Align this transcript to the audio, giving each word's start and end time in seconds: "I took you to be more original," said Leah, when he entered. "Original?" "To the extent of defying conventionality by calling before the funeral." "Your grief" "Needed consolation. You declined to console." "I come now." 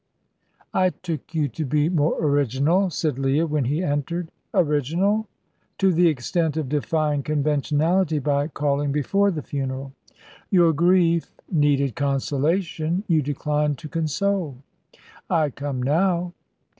"I 0.73 0.89
took 0.89 1.35
you 1.35 1.47
to 1.49 1.63
be 1.63 1.87
more 1.87 2.19
original," 2.19 2.89
said 2.89 3.19
Leah, 3.19 3.45
when 3.45 3.65
he 3.65 3.83
entered. 3.83 4.31
"Original?" 4.51 5.27
"To 5.77 5.93
the 5.93 6.07
extent 6.07 6.57
of 6.57 6.69
defying 6.69 7.21
conventionality 7.21 8.17
by 8.17 8.47
calling 8.47 8.91
before 8.91 9.29
the 9.29 9.43
funeral." 9.43 9.93
"Your 10.49 10.73
grief" 10.73 11.31
"Needed 11.51 11.95
consolation. 11.95 13.03
You 13.07 13.21
declined 13.21 13.77
to 13.77 13.87
console." 13.87 14.57
"I 15.29 15.51
come 15.51 15.83
now." 15.83 16.33